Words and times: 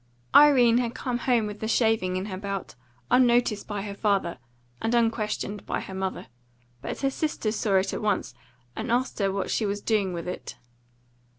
Irene 0.33 0.79
had 0.79 0.95
come 0.95 1.19
home 1.29 1.45
with 1.45 1.59
the 1.59 1.67
shaving 1.67 2.15
in 2.17 2.25
her 2.25 2.37
belt, 2.39 2.73
unnoticed 3.11 3.67
by 3.67 3.83
her 3.83 3.93
father, 3.93 4.39
and 4.81 4.95
unquestioned 4.95 5.63
by 5.67 5.79
her 5.79 5.93
mother. 5.93 6.25
But 6.81 7.01
her 7.01 7.11
sister 7.11 7.51
saw 7.51 7.75
it 7.75 7.93
at 7.93 8.01
once, 8.01 8.33
and 8.75 8.91
asked 8.91 9.19
her 9.19 9.31
what 9.31 9.51
she 9.51 9.63
was 9.67 9.79
doing 9.79 10.11
with 10.11 10.27
it. 10.27 10.55